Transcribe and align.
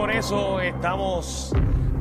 por 0.00 0.10
eso 0.10 0.58
estamos 0.62 1.52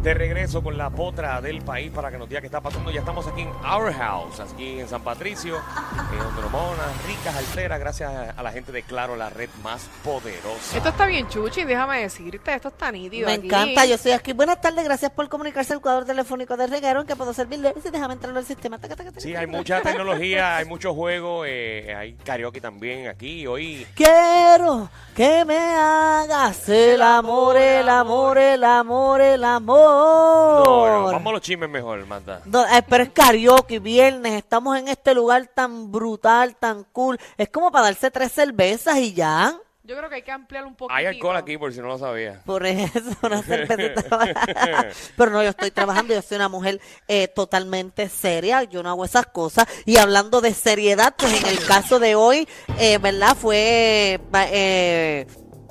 de 0.01 0.13
regreso 0.13 0.63
con 0.63 0.77
la 0.77 0.89
potra 0.89 1.41
del 1.41 1.61
país 1.61 1.91
para 1.91 2.09
que 2.09 2.17
nos 2.17 2.29
diga 2.29 2.39
qué 2.39 2.47
está 2.47 2.61
pasando. 2.61 2.89
Ya 2.89 2.99
estamos 3.01 3.27
aquí 3.27 3.41
en 3.41 3.49
Our 3.49 3.93
House, 3.93 4.39
aquí 4.39 4.79
en 4.79 4.87
San 4.87 5.01
Patricio, 5.03 5.57
eh, 5.57 6.17
donde 6.17 6.41
nos 6.41 6.51
vamos 6.51 6.79
a 6.79 6.83
unas 6.83 7.05
ricas 7.05 7.35
alteras 7.35 7.79
gracias 7.79 8.11
a, 8.37 8.41
la 8.41 8.51
gente 8.51 8.71
de 8.71 8.83
Claro, 8.83 9.15
la 9.15 9.29
red 9.29 9.49
más 9.61 9.89
poderosa. 10.03 10.77
Esto 10.77 10.89
está 10.89 11.05
bien 11.05 11.27
chuchi, 11.27 11.63
déjame 11.65 12.01
decirte, 12.01 12.55
esto 12.55 12.69
está 12.69 12.91
nítido 12.91 13.27
Me 13.27 13.33
aquí. 13.33 13.47
encanta, 13.47 13.85
yo 13.85 13.95
estoy 13.95 14.13
aquí. 14.13 14.31
Buenas 14.31 14.61
tardes, 14.61 14.83
gracias 14.85 15.11
por 15.11 15.27
comunicarse 15.27 15.73
al 15.73 15.81
cuadro 15.81 16.05
telefónico 16.05 16.55
de 16.55 16.67
reguero 16.67 17.01
en 17.01 17.07
que 17.07 17.15
puedo 17.15 17.33
servirle. 17.33 17.73
Sí, 17.83 17.89
déjame 17.91 18.13
entrar 18.13 18.35
al 18.35 18.45
sistema. 18.45 18.77
Taca, 18.77 18.95
taca, 18.95 19.09
taca, 19.11 19.21
Sí, 19.21 19.35
hay 19.35 19.47
mucha 19.47 19.81
tecnología, 19.83 20.57
hay 20.57 20.65
muchos 20.65 20.95
juegos, 20.95 21.45
eh, 21.49 21.93
hay 21.95 22.13
karaoke 22.13 22.61
también 22.61 23.09
aquí. 23.09 23.45
Hoy 23.45 23.85
Quiero 23.95 24.89
que 25.13 25.43
me 25.45 25.57
hagas 25.57 26.69
el 26.69 27.01
amor, 27.01 27.57
el 27.57 27.89
amor, 27.89 28.37
el 28.37 28.63
amor, 28.63 29.21
el 29.21 29.43
amor. 29.43 29.88
No, 29.89 30.87
no, 30.87 31.03
vamos 31.05 31.27
a 31.27 31.33
los 31.33 31.41
chismes 31.41 31.69
mejor, 31.69 32.05
manda. 32.05 32.41
No, 32.45 32.65
eh, 32.65 32.83
pero 32.87 33.03
es 33.03 33.09
karaoke, 33.09 33.79
viernes, 33.79 34.33
estamos 34.33 34.77
en 34.77 34.87
este 34.87 35.13
lugar 35.13 35.47
tan 35.47 35.91
brutal, 35.91 36.55
tan 36.55 36.83
cool. 36.91 37.19
Es 37.37 37.49
como 37.49 37.71
para 37.71 37.85
darse 37.85 38.11
tres 38.11 38.31
cervezas 38.31 38.97
y 38.97 39.13
ya. 39.13 39.55
Yo 39.89 39.97
creo 39.97 40.07
que 40.07 40.17
hay 40.17 40.21
que 40.21 40.31
ampliar 40.31 40.67
un 40.67 40.75
poquito. 40.75 40.93
Hay 40.93 41.07
alcohol 41.07 41.35
aquí, 41.35 41.57
por 41.57 41.73
si 41.73 41.79
no 41.79 41.87
lo 41.87 41.97
sabía. 41.97 42.43
Por 42.45 42.63
eso, 42.63 43.17
una 43.23 43.41
cervecita. 43.41 44.19
Pero 45.17 45.31
no, 45.31 45.41
yo 45.41 45.49
estoy 45.49 45.71
trabajando, 45.71 46.13
yo 46.13 46.21
soy 46.21 46.35
una 46.35 46.47
mujer 46.47 46.79
eh, 47.07 47.27
totalmente 47.27 48.07
seria, 48.07 48.61
yo 48.65 48.83
no 48.83 48.89
hago 48.89 49.03
esas 49.03 49.25
cosas. 49.25 49.65
Y 49.85 49.97
hablando 49.97 50.41
de 50.41 50.53
seriedad, 50.53 51.15
pues 51.17 51.43
en 51.43 51.49
el 51.49 51.65
caso 51.65 51.97
de 51.97 52.13
hoy, 52.13 52.47
eh, 52.77 52.99
¿verdad? 52.99 53.35
Fue 53.35 54.19
eh, 54.51 55.25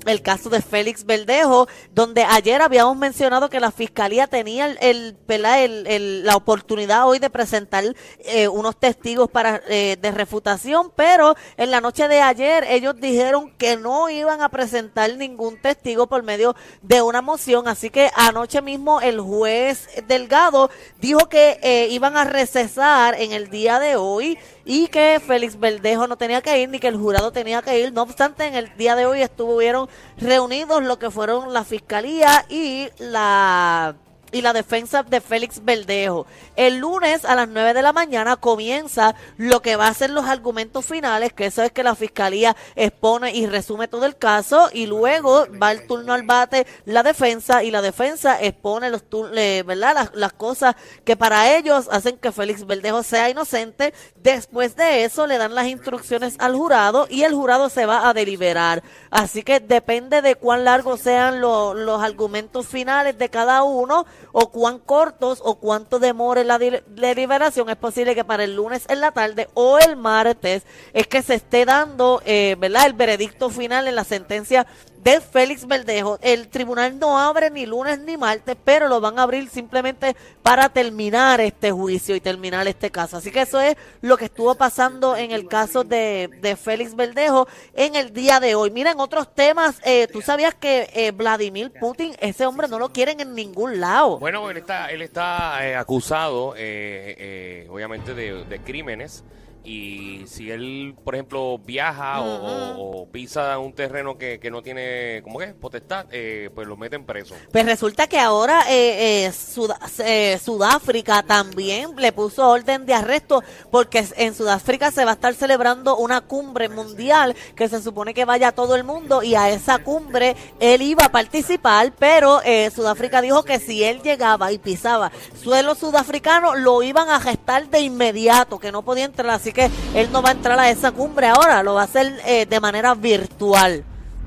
el 0.08 0.22
caso 0.22 0.48
de 0.48 0.62
Félix 0.62 1.04
Verdejo, 1.04 1.68
donde 1.94 2.24
ayer 2.24 2.62
habíamos 2.62 2.96
mencionado 2.96 3.48
que 3.48 3.60
la 3.60 3.70
fiscalía 3.70 4.26
tenía 4.26 4.66
el, 4.66 5.16
el, 5.28 6.24
la 6.24 6.36
oportunidad 6.36 7.06
hoy 7.06 7.18
de 7.18 7.30
presentar 7.30 7.84
eh, 8.20 8.48
unos 8.48 8.76
testigos 8.76 9.30
para 9.30 9.62
eh, 9.68 9.96
de 10.00 10.10
refutación, 10.10 10.92
pero 10.94 11.34
en 11.56 11.70
la 11.70 11.80
noche 11.80 12.08
de 12.08 12.20
ayer 12.20 12.64
ellos 12.68 12.94
dijeron 13.00 13.52
que 13.56 13.76
no 13.76 14.08
iban 14.08 14.42
a 14.42 14.48
presentar 14.48 15.16
ningún 15.16 15.60
testigo 15.60 16.06
por 16.06 16.22
medio 16.22 16.54
de 16.82 17.02
una 17.02 17.22
moción, 17.22 17.68
así 17.68 17.90
que 17.90 18.10
anoche 18.14 18.62
mismo 18.62 19.00
el 19.00 19.20
juez 19.20 19.88
Delgado 20.06 20.70
dijo 21.00 21.28
que 21.28 21.58
eh, 21.62 21.88
iban 21.90 22.16
a 22.16 22.24
recesar 22.24 23.14
en 23.20 23.32
el 23.32 23.50
día 23.50 23.78
de 23.78 23.96
hoy 23.96 24.38
y 24.68 24.88
que 24.88 25.18
Félix 25.26 25.58
Verdejo 25.58 26.06
no 26.06 26.18
tenía 26.18 26.42
que 26.42 26.60
ir 26.60 26.68
ni 26.68 26.78
que 26.78 26.88
el 26.88 26.96
jurado 26.98 27.32
tenía 27.32 27.62
que 27.62 27.80
ir. 27.80 27.90
No 27.94 28.02
obstante, 28.02 28.44
en 28.44 28.54
el 28.54 28.76
día 28.76 28.96
de 28.96 29.06
hoy 29.06 29.22
estuvieron 29.22 29.88
reunidos 30.18 30.82
lo 30.82 30.98
que 30.98 31.10
fueron 31.10 31.54
la 31.54 31.64
fiscalía 31.64 32.44
y 32.50 32.88
la 32.98 33.96
y 34.32 34.42
la 34.42 34.52
defensa 34.52 35.02
de 35.02 35.20
Félix 35.20 35.64
Verdejo. 35.64 36.26
El 36.56 36.78
lunes 36.78 37.24
a 37.24 37.34
las 37.34 37.48
9 37.48 37.74
de 37.74 37.82
la 37.82 37.92
mañana 37.92 38.36
comienza 38.36 39.14
lo 39.36 39.62
que 39.62 39.76
va 39.76 39.88
a 39.88 39.94
ser 39.94 40.10
los 40.10 40.26
argumentos 40.26 40.84
finales, 40.84 41.32
que 41.32 41.46
eso 41.46 41.62
es 41.62 41.72
que 41.72 41.82
la 41.82 41.94
fiscalía 41.94 42.56
expone 42.76 43.34
y 43.34 43.46
resume 43.46 43.88
todo 43.88 44.06
el 44.06 44.16
caso 44.16 44.68
y 44.72 44.86
luego 44.86 45.46
va 45.60 45.72
el 45.72 45.86
turno 45.86 46.12
al 46.12 46.22
bate 46.24 46.66
la 46.84 47.02
defensa 47.02 47.62
y 47.62 47.70
la 47.70 47.82
defensa 47.82 48.40
expone 48.42 48.90
los 48.90 49.02
eh, 49.34 49.62
¿verdad? 49.66 49.94
Las, 49.94 50.10
las 50.14 50.32
cosas 50.32 50.74
que 51.04 51.16
para 51.16 51.56
ellos 51.56 51.88
hacen 51.90 52.18
que 52.18 52.32
Félix 52.32 52.66
Verdejo 52.66 53.02
sea 53.02 53.30
inocente. 53.30 53.94
Después 54.16 54.76
de 54.76 55.04
eso 55.04 55.26
le 55.26 55.38
dan 55.38 55.54
las 55.54 55.66
instrucciones 55.66 56.36
al 56.38 56.54
jurado 56.54 57.06
y 57.08 57.22
el 57.22 57.34
jurado 57.34 57.68
se 57.68 57.86
va 57.86 58.08
a 58.08 58.14
deliberar. 58.14 58.82
Así 59.10 59.42
que 59.42 59.60
depende 59.60 60.22
de 60.22 60.34
cuán 60.34 60.64
largos 60.64 61.00
sean 61.00 61.40
lo- 61.40 61.74
los 61.74 62.02
argumentos 62.02 62.66
finales 62.66 63.16
de 63.18 63.28
cada 63.28 63.62
uno 63.62 64.06
o 64.32 64.50
cuán 64.50 64.78
cortos 64.78 65.40
o 65.44 65.56
cuánto 65.56 65.98
demore 65.98 66.44
la 66.44 66.58
deliberación. 66.58 67.68
Es 67.70 67.76
posible 67.76 68.14
que 68.14 68.24
para 68.24 68.44
el 68.44 68.56
lunes 68.56 68.84
en 68.88 69.00
la 69.00 69.12
tarde 69.12 69.48
o 69.54 69.78
el 69.78 69.96
martes 69.96 70.64
es 70.92 71.06
que 71.06 71.22
se 71.22 71.34
esté 71.34 71.64
dando, 71.64 72.22
eh, 72.24 72.56
¿verdad? 72.58 72.86
El 72.86 72.92
veredicto 72.92 73.50
final 73.50 73.88
en 73.88 73.94
la 73.94 74.04
sentencia 74.04 74.66
de 75.02 75.20
Félix 75.20 75.66
Verdejo. 75.66 76.18
El 76.22 76.48
tribunal 76.48 76.98
no 76.98 77.18
abre 77.18 77.50
ni 77.50 77.66
lunes 77.66 77.98
ni 78.00 78.16
martes, 78.16 78.56
pero 78.64 78.88
lo 78.88 79.00
van 79.00 79.18
a 79.18 79.22
abrir 79.22 79.48
simplemente 79.48 80.16
para 80.42 80.68
terminar 80.68 81.40
este 81.40 81.70
juicio 81.70 82.16
y 82.16 82.20
terminar 82.20 82.66
este 82.68 82.90
caso. 82.90 83.16
Así 83.16 83.30
que 83.30 83.42
eso 83.42 83.60
es 83.60 83.76
lo 84.00 84.16
que 84.16 84.26
estuvo 84.26 84.54
pasando 84.54 85.16
en 85.16 85.30
el 85.30 85.48
caso 85.48 85.84
de, 85.84 86.28
de 86.40 86.56
Félix 86.56 86.94
Verdejo 86.94 87.48
en 87.74 87.96
el 87.96 88.12
día 88.12 88.40
de 88.40 88.54
hoy. 88.54 88.70
Miren, 88.70 89.00
otros 89.00 89.34
temas, 89.34 89.80
eh, 89.84 90.08
tú 90.12 90.20
sabías 90.20 90.54
que 90.54 90.90
eh, 90.92 91.10
Vladimir 91.12 91.72
Putin, 91.78 92.14
ese 92.20 92.46
hombre 92.46 92.68
no 92.68 92.78
lo 92.78 92.90
quieren 92.90 93.20
en 93.20 93.34
ningún 93.34 93.80
lado. 93.80 94.18
Bueno, 94.18 94.50
él 94.50 94.56
está, 94.56 94.90
él 94.90 95.02
está 95.02 95.66
eh, 95.66 95.76
acusado, 95.76 96.54
eh, 96.56 97.14
eh, 97.18 97.68
obviamente, 97.70 98.14
de, 98.14 98.44
de 98.44 98.58
crímenes. 98.60 99.24
Y 99.64 100.24
si 100.26 100.50
él, 100.50 100.94
por 101.04 101.14
ejemplo, 101.14 101.58
viaja 101.58 102.20
o, 102.22 102.24
o- 102.24 103.02
o 103.02 103.06
pisa 103.10 103.58
un 103.58 103.72
terreno 103.74 104.16
que, 104.16 104.38
que 104.40 104.50
no 104.50 104.62
tiene, 104.62 105.20
¿cómo 105.22 105.38
que? 105.38 105.48
Potestad, 105.48 106.06
eh, 106.10 106.48
pues 106.54 106.66
lo 106.66 106.76
meten 106.76 107.04
preso. 107.04 107.34
Pues 107.52 107.66
resulta 107.66 108.06
que 108.06 108.18
ahora 108.18 108.62
eh, 108.70 109.26
eh, 109.26 109.32
Sud- 109.32 109.72
eh, 109.98 110.38
Sudáfrica 110.42 111.22
también 111.22 111.94
le 111.96 112.12
puso 112.12 112.48
orden 112.48 112.86
de 112.86 112.94
arresto 112.94 113.42
porque 113.70 114.06
en 114.16 114.34
Sudáfrica 114.34 114.90
se 114.90 115.04
va 115.04 115.10
a 115.12 115.14
estar 115.14 115.34
celebrando 115.34 115.96
una 115.96 116.20
cumbre 116.22 116.68
mundial 116.68 117.34
que 117.54 117.68
se 117.68 117.82
supone 117.82 118.14
que 118.14 118.24
vaya 118.24 118.52
todo 118.52 118.74
el 118.74 118.84
mundo 118.84 119.22
y 119.22 119.34
a 119.34 119.50
esa 119.50 119.78
cumbre 119.78 120.34
él 120.60 120.80
iba 120.82 121.04
a 121.06 121.12
participar, 121.12 121.92
pero 121.98 122.40
eh, 122.44 122.70
Sudáfrica 122.74 123.20
dijo 123.20 123.42
que 123.42 123.58
si 123.58 123.84
él 123.84 124.00
llegaba 124.02 124.50
y 124.52 124.58
pisaba 124.58 125.10
suelo 125.42 125.74
sudafricano 125.74 126.54
lo 126.54 126.82
iban 126.82 127.10
a 127.10 127.20
gestar 127.20 127.68
de 127.68 127.80
inmediato, 127.80 128.58
que 128.58 128.72
no 128.72 128.82
podía 128.82 129.04
entrar, 129.04 129.30
así 129.30 129.47
que 129.52 129.70
él 129.94 130.10
no 130.12 130.22
va 130.22 130.30
a 130.30 130.32
entrar 130.32 130.58
a 130.58 130.70
esa 130.70 130.92
cumbre 130.92 131.26
ahora, 131.26 131.62
lo 131.62 131.74
va 131.74 131.82
a 131.82 131.84
hacer 131.84 132.20
eh, 132.26 132.46
de 132.46 132.60
manera 132.60 132.94
virtual. 132.94 133.84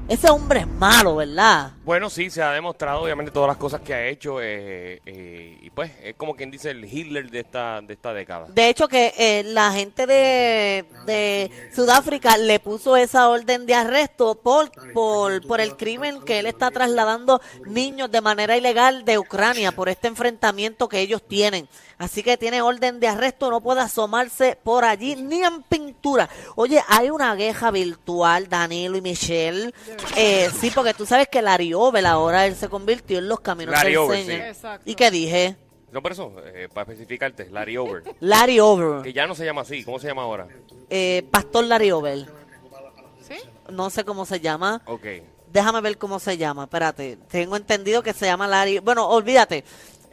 Ese 0.07 0.29
hombre 0.29 0.61
es 0.61 0.67
malo, 0.67 1.15
¿verdad? 1.15 1.71
Bueno, 1.91 2.09
sí, 2.09 2.29
se 2.29 2.41
ha 2.41 2.53
demostrado, 2.53 3.01
obviamente, 3.01 3.33
todas 3.33 3.49
las 3.49 3.57
cosas 3.57 3.81
que 3.81 3.93
ha 3.93 4.07
hecho. 4.07 4.41
eh, 4.41 5.01
eh, 5.05 5.57
y 5.61 5.69
pues, 5.71 5.91
es 6.01 6.15
como 6.15 6.37
quien 6.37 6.49
dice 6.49 6.69
el 6.71 6.85
Hitler 6.85 7.29
de 7.29 7.41
esta, 7.41 7.81
de 7.81 7.93
esta 7.95 8.13
década. 8.13 8.45
De 8.47 8.69
hecho, 8.69 8.87
que 8.87 9.13
eh, 9.17 9.43
la 9.43 9.73
gente 9.73 10.07
de, 10.07 10.85
de 11.05 11.51
Sudáfrica 11.75 12.37
le 12.37 12.61
puso 12.61 12.95
esa 12.95 13.27
orden 13.27 13.65
de 13.65 13.73
arresto 13.75 14.35
por, 14.35 14.71
por, 14.93 15.45
por 15.45 15.59
el 15.59 15.75
crimen 15.75 16.21
que 16.21 16.39
él 16.39 16.45
está 16.45 16.71
trasladando 16.71 17.41
niños 17.65 18.09
de 18.09 18.21
manera 18.21 18.55
ilegal 18.55 19.03
de 19.03 19.19
Ucrania 19.19 19.73
por 19.73 19.89
este 19.89 20.07
enfrentamiento 20.07 20.87
que 20.87 21.01
ellos 21.01 21.21
tienen. 21.27 21.67
Así 21.97 22.23
que 22.23 22.35
tiene 22.35 22.63
orden 22.63 22.99
de 22.99 23.07
arresto, 23.07 23.51
no 23.51 23.61
puede 23.61 23.81
asomarse 23.81 24.57
por 24.63 24.85
allí 24.85 25.15
ni 25.15 25.43
en 25.43 25.61
pintura. 25.61 26.27
Oye, 26.55 26.81
hay 26.87 27.11
una 27.11 27.37
queja 27.37 27.69
virtual, 27.69 28.49
Danilo 28.49 28.97
y 28.97 29.01
Michelle. 29.01 29.71
Eh, 30.15 30.49
sí, 30.59 30.71
porque 30.73 30.95
tú 30.95 31.05
sabes 31.05 31.27
que 31.27 31.43
Larry 31.43 31.75
Over 31.81 32.05
ahora 32.05 32.45
él 32.45 32.55
se 32.55 32.69
convirtió 32.69 33.19
en 33.19 33.27
los 33.27 33.39
caminos 33.41 33.73
Larry 33.73 33.89
del 33.91 33.97
Over, 33.99 34.17
Señor. 34.25 34.39
sí. 34.41 34.47
Exacto. 34.47 34.89
¿Y 34.89 34.95
qué 34.95 35.11
dije? 35.11 35.55
No, 35.91 36.01
por 36.01 36.13
eso, 36.13 36.33
eh, 36.45 36.69
para 36.73 36.89
especificarte, 36.89 37.49
Larry 37.49 37.77
Over. 37.77 38.03
Larry 38.21 38.59
Over. 38.61 39.01
que 39.03 39.11
ya 39.13 39.27
no 39.27 39.35
se 39.35 39.43
llama 39.43 39.61
así, 39.61 39.83
¿cómo 39.83 39.99
se 39.99 40.07
llama 40.07 40.21
ahora? 40.23 40.47
Eh, 40.89 41.27
Pastor 41.31 41.65
Larry 41.65 41.91
Over. 41.91 42.25
¿Sí? 43.27 43.35
No 43.69 43.89
sé 43.89 44.03
cómo 44.05 44.25
se 44.25 44.39
llama. 44.39 44.81
Ok. 44.85 45.05
Déjame 45.51 45.81
ver 45.81 45.97
cómo 45.97 46.19
se 46.19 46.37
llama. 46.37 46.63
Espérate. 46.63 47.17
Tengo 47.29 47.57
entendido 47.57 48.01
que 48.03 48.13
se 48.13 48.25
llama 48.25 48.47
Larry. 48.47 48.79
Bueno, 48.79 49.07
olvídate. 49.07 49.63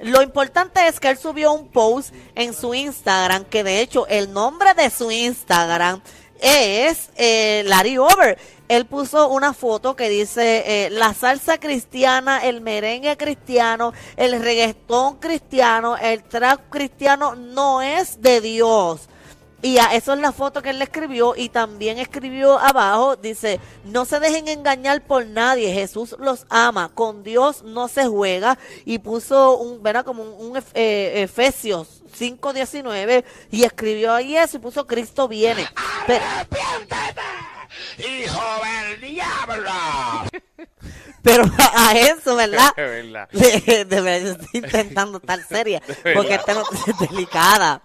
Lo 0.00 0.22
importante 0.22 0.86
es 0.86 1.00
que 1.00 1.08
él 1.10 1.18
subió 1.18 1.52
un 1.52 1.68
post 1.68 2.14
en 2.36 2.54
su 2.54 2.72
Instagram, 2.74 3.44
que 3.44 3.64
de 3.64 3.80
hecho 3.80 4.06
el 4.08 4.32
nombre 4.32 4.74
de 4.74 4.90
su 4.90 5.10
Instagram 5.10 6.00
es 6.40 7.10
eh, 7.16 7.62
Larry 7.66 7.98
Over. 7.98 8.38
Él 8.68 8.84
puso 8.84 9.28
una 9.28 9.54
foto 9.54 9.96
que 9.96 10.10
dice 10.10 10.86
eh, 10.86 10.90
la 10.90 11.14
salsa 11.14 11.58
cristiana, 11.58 12.38
el 12.38 12.60
merengue 12.60 13.16
cristiano, 13.16 13.94
el 14.16 14.42
reggaetón 14.42 15.16
cristiano, 15.16 15.96
el 15.96 16.22
trap 16.22 16.68
cristiano 16.68 17.34
no 17.34 17.80
es 17.80 18.20
de 18.20 18.42
Dios. 18.42 19.08
Y 19.60 19.78
a 19.78 19.94
eso 19.94 20.12
es 20.12 20.20
la 20.20 20.30
foto 20.30 20.62
que 20.62 20.70
él 20.70 20.78
le 20.78 20.84
escribió 20.84 21.34
y 21.36 21.48
también 21.48 21.98
escribió 21.98 22.58
abajo, 22.58 23.16
dice, 23.16 23.58
no 23.84 24.04
se 24.04 24.20
dejen 24.20 24.46
engañar 24.46 25.02
por 25.02 25.26
nadie, 25.26 25.74
Jesús 25.74 26.14
los 26.20 26.46
ama, 26.48 26.90
con 26.94 27.24
Dios 27.24 27.64
no 27.64 27.88
se 27.88 28.06
juega 28.06 28.56
y 28.84 29.00
puso 29.00 29.56
un, 29.56 29.82
¿verdad? 29.82 30.04
Como 30.04 30.22
un, 30.22 30.56
un 30.56 30.62
eh, 30.74 31.22
Efesios 31.22 32.02
5.19 32.18 33.24
y 33.50 33.64
escribió 33.64 34.14
ahí 34.14 34.36
eso 34.36 34.58
y 34.58 34.60
puso 34.60 34.86
Cristo 34.86 35.26
viene. 35.26 35.68
Pero, 36.06 36.24
¡Hijo 37.98 38.40
del 38.62 39.00
diablo! 39.00 39.70
pero 41.22 41.44
a 41.58 41.92
eso, 41.92 42.36
¿verdad? 42.36 42.72
Es 42.76 42.90
verdad. 42.90 43.28
De, 43.30 43.84
de 43.84 44.00
verdad, 44.00 44.26
yo 44.26 44.32
estoy 44.32 44.60
intentando 44.60 45.18
estar 45.18 45.40
seria 45.46 45.82
porque 46.14 46.34
esta 46.34 46.54
noticia 46.54 46.92
es 46.92 47.10
delicada. 47.10 47.82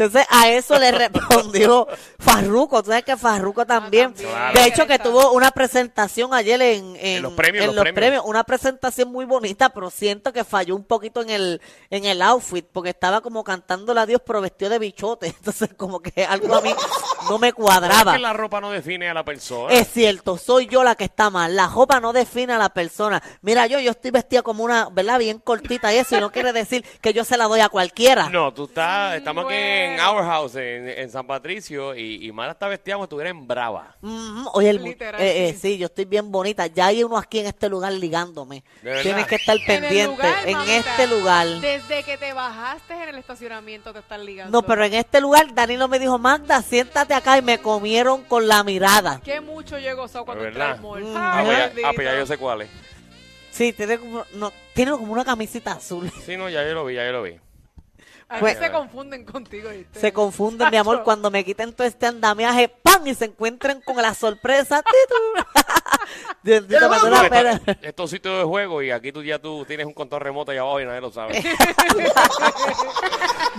Entonces 0.00 0.26
a 0.30 0.48
eso 0.48 0.78
le 0.78 0.92
respondió 0.92 1.86
Farruko. 2.18 2.82
Tú 2.82 2.88
sabes 2.88 3.04
que 3.04 3.18
Farruko 3.18 3.66
también. 3.66 4.14
también. 4.14 4.30
Claro. 4.30 4.58
De 4.58 4.66
hecho 4.66 4.86
que 4.86 4.98
tuvo 4.98 5.32
una 5.32 5.50
presentación 5.50 6.32
ayer 6.32 6.62
en, 6.62 6.96
en, 6.96 7.22
los 7.22 7.34
premios, 7.34 7.66
en 7.66 7.76
los 7.76 7.84
premios. 7.92 8.22
Una 8.24 8.42
presentación 8.44 9.12
muy 9.12 9.26
bonita, 9.26 9.68
pero 9.68 9.90
siento 9.90 10.32
que 10.32 10.42
falló 10.42 10.74
un 10.74 10.84
poquito 10.84 11.20
en 11.20 11.28
el, 11.28 11.60
en 11.90 12.06
el 12.06 12.22
outfit, 12.22 12.64
porque 12.72 12.90
estaba 12.90 13.20
como 13.20 13.44
cantándole 13.44 14.00
a 14.00 14.06
Dios, 14.06 14.22
pero 14.26 14.40
vestido 14.40 14.70
de 14.70 14.78
bichote. 14.78 15.26
Entonces 15.38 15.68
como 15.76 16.00
que 16.00 16.24
algo 16.24 16.54
a 16.54 16.62
mí 16.62 16.74
no 17.28 17.38
me 17.38 17.48
Es 17.48 17.54
cuadraba. 17.54 18.14
que 18.14 18.20
la 18.20 18.32
ropa 18.32 18.58
no 18.62 18.70
define 18.70 19.10
a 19.10 19.12
la 19.12 19.24
persona. 19.24 19.70
Es 19.70 19.88
cierto, 19.92 20.38
soy 20.38 20.66
yo 20.66 20.82
la 20.82 20.94
que 20.94 21.04
está 21.04 21.28
mal. 21.28 21.54
La 21.54 21.66
ropa 21.66 22.00
no 22.00 22.14
define 22.14 22.54
a 22.54 22.58
la 22.58 22.70
persona. 22.70 23.22
Mira, 23.42 23.66
yo, 23.66 23.78
yo 23.80 23.90
estoy 23.90 24.12
vestida 24.12 24.40
como 24.40 24.64
una, 24.64 24.88
¿verdad? 24.90 25.18
Bien 25.18 25.40
cortita 25.40 25.92
y 25.92 25.98
eso, 25.98 26.16
y 26.16 26.20
no 26.20 26.32
quiere 26.32 26.54
decir 26.54 26.86
que 27.02 27.12
yo 27.12 27.22
se 27.22 27.36
la 27.36 27.44
doy 27.44 27.60
a 27.60 27.68
cualquiera. 27.68 28.30
No, 28.30 28.54
tú 28.54 28.64
estás, 28.64 29.16
estamos 29.16 29.44
aquí 29.44 29.89
en. 29.94 30.00
Our 30.00 30.24
House, 30.24 30.54
en, 30.56 30.88
en 30.88 31.10
San 31.10 31.26
Patricio, 31.26 31.94
y, 31.94 32.26
y 32.26 32.32
Mara 32.32 32.52
está 32.52 32.68
vestida 32.68 32.94
como 32.94 33.04
estuviera 33.04 33.30
en 33.30 33.46
Brava. 33.46 33.96
Mm, 34.00 34.46
oye, 34.54 34.70
el, 34.70 34.80
mu- 34.80 34.86
Literal, 34.86 35.20
eh, 35.20 35.48
eh, 35.48 35.52
sí. 35.54 35.60
sí, 35.72 35.78
yo 35.78 35.86
estoy 35.86 36.04
bien 36.04 36.30
bonita. 36.30 36.66
Ya 36.66 36.86
hay 36.86 37.02
uno 37.04 37.16
aquí 37.16 37.40
en 37.40 37.46
este 37.46 37.68
lugar 37.68 37.92
ligándome. 37.92 38.64
¿De 38.82 38.90
verdad? 38.90 39.02
Tienes 39.02 39.26
que 39.26 39.34
estar 39.36 39.56
En 39.56 39.64
pendiente 39.66 40.06
lugar, 40.06 40.48
en 40.48 40.52
mamita, 40.58 40.76
este 40.78 41.06
lugar. 41.06 41.46
Desde 41.60 42.02
que 42.02 42.16
te 42.18 42.32
bajaste 42.32 42.94
en 42.94 43.08
el 43.10 43.16
estacionamiento 43.18 43.92
te 43.92 43.98
están 44.00 44.24
ligando. 44.24 44.50
No, 44.60 44.66
pero 44.66 44.84
en 44.84 44.94
este 44.94 45.20
lugar 45.20 45.54
Danilo 45.54 45.88
me 45.88 45.98
dijo, 45.98 46.18
Magda, 46.18 46.62
siéntate 46.62 47.14
acá 47.14 47.38
y 47.38 47.42
me 47.42 47.58
comieron 47.58 48.22
con 48.24 48.46
la 48.48 48.64
mirada. 48.64 49.20
Qué 49.24 49.40
mucho 49.40 49.78
yo 49.78 49.90
he 49.90 49.94
gozado 49.94 50.24
cuando 50.24 50.42
¿De 50.42 50.48
entré 50.48 50.62
al 50.64 50.80
mall. 50.80 51.02
Mm. 51.02 51.14
Ah, 51.16 51.42
pues 51.44 51.58
ya, 51.58 51.88
ah, 51.88 51.92
pues 51.94 52.06
ya 52.06 52.16
yo 52.18 52.26
sé 52.26 52.38
cuál 52.38 52.62
es. 52.62 52.70
Sí, 53.50 53.72
tiene 53.72 53.98
como, 53.98 54.24
no, 54.34 54.52
tiene 54.74 54.92
como 54.92 55.12
una 55.12 55.24
camisita 55.24 55.72
azul. 55.72 56.10
Sí, 56.24 56.36
no, 56.36 56.48
ya 56.48 56.64
yo 56.66 56.72
lo 56.74 56.84
vi, 56.84 56.94
ya 56.94 57.04
yo 57.04 57.12
lo 57.12 57.22
vi. 57.22 57.36
A 58.30 58.38
Pues- 58.38 58.58
se 58.58 58.70
confunden 58.70 59.24
contigo, 59.24 59.70
¿viste? 59.70 59.98
Se 59.98 60.12
confunden, 60.12 60.70
mi 60.70 60.76
amor, 60.76 61.02
cuando 61.02 61.32
me 61.32 61.44
quiten 61.44 61.72
todo 61.72 61.84
este 61.84 62.06
andamiaje, 62.06 62.68
¡pam! 62.68 63.04
Y 63.04 63.14
se 63.16 63.24
encuentren 63.24 63.80
con 63.80 63.96
la 63.96 64.14
sorpresa. 64.14 64.84
Estos 67.82 68.10
sitios 68.10 68.38
de 68.38 68.44
juego 68.44 68.82
y 68.82 68.92
aquí 68.92 69.10
tú 69.10 69.24
ya 69.24 69.40
tú 69.40 69.64
tienes 69.64 69.84
un 69.84 69.94
control 69.94 70.20
remoto 70.20 70.52
allá 70.52 70.60
abajo 70.60 70.80
y 70.80 70.84
nadie 70.84 71.00
lo 71.00 71.10
sabe. 71.10 71.42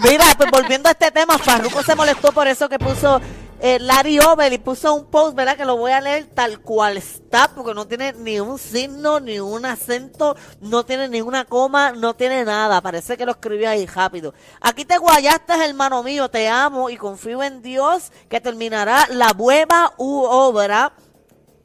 Mira, 0.04 0.24
pues 0.38 0.50
volviendo 0.50 0.88
a 0.88 0.94
este 0.94 1.12
tema, 1.12 1.38
Farruko 1.38 1.84
se 1.84 1.94
molestó 1.94 2.32
por 2.32 2.48
eso 2.48 2.70
que 2.70 2.80
puso 2.80 3.20
eh, 3.64 3.78
Larry 3.80 4.20
y 4.52 4.58
puso 4.58 4.96
un 4.96 5.06
post, 5.06 5.36
¿verdad? 5.36 5.56
Que 5.56 5.66
lo 5.66 5.78
voy 5.78 5.92
a 5.92 6.02
leer 6.02 6.26
tal 6.34 6.62
cual 6.62 6.98
está, 6.98 7.48
porque 7.54 7.76
no 7.76 7.86
tiene 7.86 8.12
ni 8.14 8.40
un 8.40 8.58
signo, 8.58 9.20
ni 9.20 9.40
un 9.40 9.66
acento, 9.68 10.36
no 10.62 10.84
tiene 10.84 11.08
ni 11.08 11.22
una 11.22 11.46
coma, 11.46 11.92
no 11.92 12.16
tiene 12.16 12.44
nada. 12.44 12.82
Parece 12.82 13.16
que 13.18 13.26
lo 13.26 13.34
escribió 13.34 13.70
ahí 13.70 13.86
rápido. 13.86 14.34
Aquí 14.60 14.84
te 14.84 14.98
guayaste, 14.98 15.54
hermano 15.64 16.02
mío, 16.02 16.28
te 16.28 16.50
amo 16.50 16.90
y 16.90 16.98
confío 16.98 17.44
en 17.44 17.62
Dios 17.62 18.12
que 18.28 18.42
terminará 18.42 19.08
la 19.12 19.34
buena 19.34 19.94
u 19.98 20.24
obra 20.24 20.94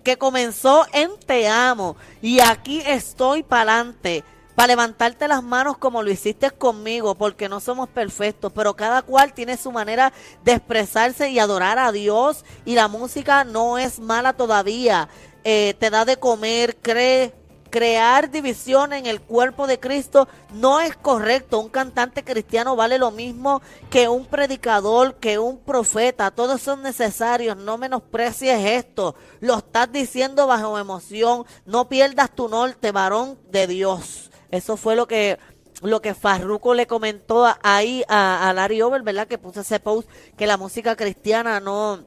que 0.04 0.18
comenzó 0.18 0.86
en 0.92 1.18
Te 1.18 1.48
Amo. 1.48 1.96
Y 2.20 2.40
aquí 2.40 2.80
estoy 2.86 3.42
para 3.42 3.72
adelante. 3.72 4.22
Para 4.56 4.68
levantarte 4.68 5.28
las 5.28 5.42
manos 5.42 5.76
como 5.76 6.02
lo 6.02 6.10
hiciste 6.10 6.50
conmigo, 6.50 7.14
porque 7.14 7.48
no 7.48 7.60
somos 7.60 7.90
perfectos, 7.90 8.50
pero 8.54 8.74
cada 8.74 9.02
cual 9.02 9.34
tiene 9.34 9.58
su 9.58 9.70
manera 9.70 10.14
de 10.44 10.52
expresarse 10.52 11.28
y 11.28 11.38
adorar 11.38 11.78
a 11.78 11.92
Dios. 11.92 12.44
Y 12.64 12.74
la 12.74 12.88
música 12.88 13.44
no 13.44 13.76
es 13.76 14.00
mala 14.00 14.32
todavía. 14.32 15.10
Eh, 15.44 15.76
te 15.78 15.90
da 15.90 16.06
de 16.06 16.16
comer, 16.16 16.76
cree, 16.78 17.34
crear 17.68 18.30
división 18.30 18.94
en 18.94 19.04
el 19.04 19.20
cuerpo 19.20 19.66
de 19.66 19.78
Cristo 19.78 20.26
no 20.54 20.80
es 20.80 20.96
correcto. 20.96 21.60
Un 21.60 21.68
cantante 21.68 22.24
cristiano 22.24 22.76
vale 22.76 22.98
lo 22.98 23.10
mismo 23.10 23.60
que 23.90 24.08
un 24.08 24.24
predicador, 24.24 25.16
que 25.16 25.38
un 25.38 25.58
profeta. 25.58 26.30
Todos 26.30 26.62
son 26.62 26.82
necesarios. 26.82 27.58
No 27.58 27.76
menosprecies 27.76 28.64
esto. 28.64 29.14
Lo 29.40 29.58
estás 29.58 29.92
diciendo 29.92 30.46
bajo 30.46 30.78
emoción. 30.78 31.44
No 31.66 31.90
pierdas 31.90 32.34
tu 32.34 32.48
norte, 32.48 32.92
varón 32.92 33.38
de 33.50 33.66
Dios. 33.66 34.30
Eso 34.50 34.76
fue 34.76 34.96
lo 34.96 35.06
que 35.06 35.38
lo 35.82 36.00
que 36.00 36.14
Farruko 36.14 36.72
le 36.72 36.86
comentó 36.86 37.46
ahí 37.62 38.02
a, 38.08 38.48
a 38.48 38.52
Larry 38.54 38.80
Over, 38.80 39.02
¿verdad? 39.02 39.28
Que 39.28 39.36
puso 39.36 39.60
ese 39.60 39.78
post 39.78 40.08
que 40.36 40.46
la 40.46 40.56
música 40.56 40.96
cristiana 40.96 41.60
no 41.60 42.02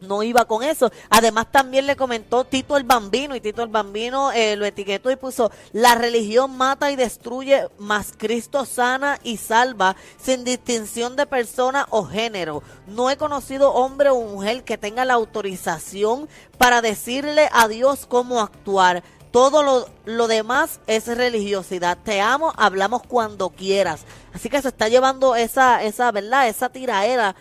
no 0.00 0.22
iba 0.22 0.44
con 0.44 0.62
eso. 0.62 0.90
Además 1.10 1.50
también 1.50 1.86
le 1.86 1.96
comentó 1.96 2.44
Tito 2.44 2.76
el 2.76 2.84
Bambino 2.84 3.34
y 3.34 3.40
Tito 3.40 3.62
el 3.62 3.68
Bambino 3.68 4.32
eh, 4.32 4.56
lo 4.56 4.66
etiquetó 4.66 5.10
y 5.10 5.16
puso, 5.16 5.50
la 5.72 5.94
religión 5.94 6.56
mata 6.56 6.90
y 6.90 6.96
destruye, 6.96 7.68
mas 7.78 8.12
Cristo 8.16 8.64
sana 8.64 9.18
y 9.22 9.36
salva 9.36 9.96
sin 10.18 10.44
distinción 10.44 11.16
de 11.16 11.26
persona 11.26 11.86
o 11.90 12.04
género. 12.04 12.62
No 12.86 13.10
he 13.10 13.16
conocido 13.16 13.72
hombre 13.72 14.10
o 14.10 14.20
mujer 14.20 14.64
que 14.64 14.78
tenga 14.78 15.04
la 15.04 15.14
autorización 15.14 16.28
para 16.58 16.82
decirle 16.82 17.48
a 17.52 17.68
Dios 17.68 18.06
cómo 18.06 18.40
actuar. 18.40 19.02
Todo 19.34 19.64
lo, 19.64 19.88
lo 20.04 20.28
demás 20.28 20.78
es 20.86 21.08
religiosidad. 21.08 21.98
Te 22.04 22.20
amo, 22.20 22.52
hablamos 22.56 23.02
cuando 23.02 23.50
quieras. 23.50 24.04
Así 24.32 24.48
que 24.48 24.62
se 24.62 24.68
está 24.68 24.88
llevando 24.88 25.34
esa, 25.34 25.82
esa, 25.82 26.12
¿verdad? 26.12 26.46
Esa 26.46 26.68
tiraera 26.68 27.34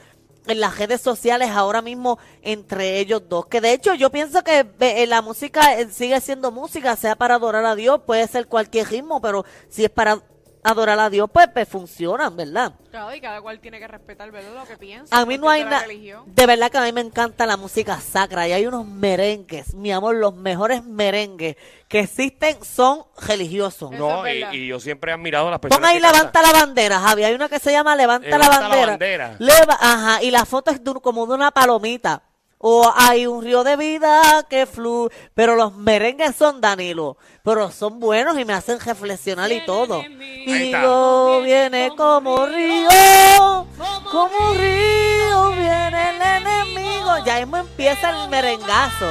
en 0.48 0.60
las 0.60 0.80
redes 0.80 1.01
sociales 1.01 1.51
ahora 1.51 1.84
mismo 1.84 2.18
entre 2.42 2.98
ellos 2.98 3.22
dos. 3.30 3.45
Que 3.45 3.62
de 3.62 3.74
hecho 3.74 3.94
yo 3.94 4.10
pienso 4.10 4.44
que 4.44 4.66
eh, 4.80 5.06
la 5.06 5.22
música 5.22 5.80
eh, 5.80 5.88
sigue 5.92 6.19
siendo 6.19 6.51
música, 6.51 6.95
sea 6.95 7.16
para 7.16 7.36
adorar 7.36 7.63
a 7.63 7.75
Dios, 7.75 8.01
puede 8.07 8.28
ser 8.28 8.48
cualquier 8.48 8.90
ritmo, 8.90 9.22
pero 9.22 9.45
si 9.69 9.84
es 9.86 9.92
para 9.92 10.19
adorar 10.63 11.00
a 11.00 11.10
Dios, 11.10 11.30
pues, 11.31 11.48
pues 11.54 11.68
funcionan, 11.68 12.36
¿verdad? 12.36 12.74
Claro, 12.92 13.13
y 13.15 13.19
cada 13.21 13.42
cual 13.42 13.60
tiene 13.60 13.80
que 13.80 13.88
respetar, 13.88 14.31
¿verdad? 14.31 14.54
Lo 14.54 14.65
que 14.65 14.77
piensa. 14.77 15.15
A 15.18 15.25
mí 15.25 15.38
no 15.38 15.50
hay 15.50 15.63
nada. 15.63 15.86
De 16.25 16.45
verdad 16.45 16.69
que 16.71 16.77
a 16.77 16.83
mí 16.83 16.92
me 16.92 17.01
encanta 17.01 17.45
la 17.45 17.57
música 17.57 18.00
sacra 18.00 18.48
y 18.48 18.54
hay 18.54 18.65
unos 18.65 18.86
merengues, 18.86 19.74
mi 19.74 19.92
amor, 19.92 20.15
los 20.15 20.36
mejores 20.36 20.83
merengues 20.83 21.56
que 21.88 22.00
existen 22.00 22.57
son 22.63 23.04
religiosos. 23.27 23.92
Eso 23.92 24.07
No, 24.10 24.27
y, 24.27 24.44
y 24.57 24.68
yo 24.68 24.80
siempre 24.80 25.12
he 25.12 25.13
admirado 25.13 25.48
a 25.48 25.51
las 25.51 25.60
personas 25.60 25.80
Pon 25.80 25.89
ahí 25.89 26.01
que. 26.01 26.07
Levanta 26.07 26.42
la 26.42 26.51
bandera, 26.51 27.00
Javi. 27.00 27.24
Hay 27.24 27.33
una 27.36 27.50
que 27.50 27.59
se 27.59 27.71
llama 27.71 27.95
Levanta, 27.95 28.30
la 28.30 28.38
Levanta 28.38 28.62
la 28.62 28.68
bandera. 28.88 29.27
bandera. 29.27 29.36
Leva- 29.39 29.77
ajá, 29.80 30.24
y 30.24 30.31
la 30.31 30.45
foto 30.45 30.71
es 30.71 30.83
de 30.83 30.92
un- 30.92 31.00
como 31.00 31.25
de 31.27 31.33
una 31.36 31.51
palomita. 31.51 32.24
O 32.66 32.89
hay 32.95 33.27
un 33.27 33.44
río 33.44 33.66
de 33.66 33.75
vida 33.75 34.45
que 34.50 34.66
fluye. 34.66 35.13
Pero 35.33 35.57
los 35.57 35.75
merengues 35.75 36.33
son 36.33 36.62
Danilo. 36.62 37.18
Pero 37.44 37.69
son 37.71 38.00
buenos 38.00 38.39
y 38.39 38.45
me 38.45 38.54
hacen 38.54 38.80
reflexionar 38.80 39.51
y 39.51 39.66
todo. 39.66 39.95
Ahí 40.00 40.07
Río 40.45 41.42
viene 41.42 41.92
como 41.95 42.45
río, 42.45 43.68
como 44.12 44.54
río 44.54 45.51
viene 45.51 46.10
el 46.10 46.22
enemigo. 46.22 47.24
Ya 47.25 47.40
mismo 47.40 47.57
empieza 47.57 48.10
el 48.10 48.30
merengazo. 48.30 49.07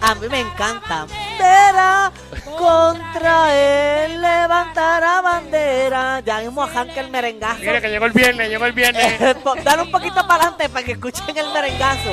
A 0.00 0.14
mí 0.14 0.28
me 0.28 0.40
encanta. 0.40 1.06
Bandera 1.06 2.12
contra 2.58 3.54
él, 3.54 4.20
levantará 4.20 5.20
bandera. 5.22 6.20
Ya 6.20 6.40
mismo 6.40 6.62
arranca 6.62 7.00
el 7.00 7.10
merengazo. 7.10 7.60
Mira 7.60 7.80
que 7.80 7.88
llegó 7.88 8.06
el 8.06 8.12
viernes, 8.12 8.48
llegó 8.48 8.66
el 8.66 8.72
viernes. 8.72 9.18
Dale 9.64 9.82
un 9.82 9.90
poquito 9.90 10.26
para 10.26 10.34
adelante 10.34 10.68
para 10.68 10.84
que 10.84 10.92
escuchen 10.92 11.36
el 11.36 11.52
merengazo. 11.52 12.10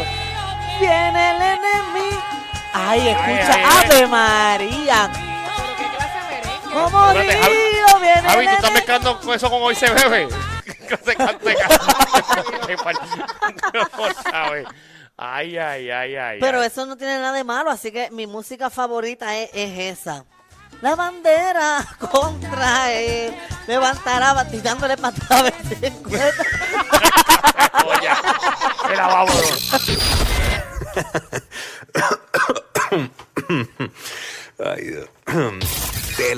Viene 0.80 1.32
el 1.32 1.42
enemigo. 1.42 2.24
Ay, 2.74 3.10
escucha. 3.10 3.54
ay, 3.54 3.64
ay. 3.66 3.86
Ave 3.86 4.08
María. 4.08 5.33
Como 6.74 7.12
Espérate, 7.12 7.38
Javi. 7.38 7.56
viene 8.02 8.22
Javi, 8.30 8.46
tú 8.48 8.56
estás 8.56 8.72
mezclando 8.74 9.20
con 9.20 9.36
eso 9.36 9.50
con 9.50 9.62
hoy 9.62 9.76
se 9.76 9.90
bebe. 9.92 10.28
Se 11.06 11.16
cante. 11.16 11.56
Ay, 15.16 15.58
ay, 15.58 15.92
ay, 15.92 16.16
ay. 16.16 16.40
Pero 16.40 16.60
ay. 16.60 16.68
eso 16.68 16.86
no 16.86 16.98
tiene 16.98 17.20
nada 17.20 17.34
de 17.34 17.44
malo, 17.44 17.70
así 17.70 17.92
que 17.92 18.10
mi 18.12 18.26
música 18.28 18.70
favorita 18.70 19.38
es, 19.38 19.50
es 19.54 20.00
esa. 20.00 20.26
La 20.82 20.96
bandera 20.96 21.86
contra 22.12 22.92
él. 22.92 23.34
Levantará 23.68 24.46
tirándole 24.50 24.98
patadas 24.98 25.32
a 25.32 25.44
ver 25.44 25.54
si 25.70 25.86
encuentra. 25.86 26.46
Oye, 27.86 28.10
era 28.92 29.08
vámonos. 29.08 29.72
Ay, 34.60 34.84
Dios. 34.84 35.10
Te 36.18 36.32